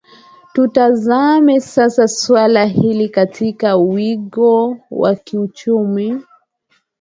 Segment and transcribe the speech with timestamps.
[0.53, 6.23] tutazame sasa suala hili katika wigo wa kiuchumi